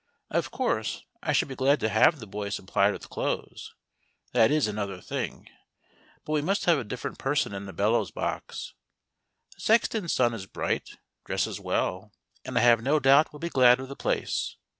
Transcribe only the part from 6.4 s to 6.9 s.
must have a